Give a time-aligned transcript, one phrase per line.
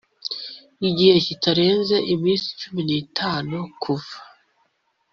[0.97, 4.15] gihe kitarenze iminsi cumi n itanu kuva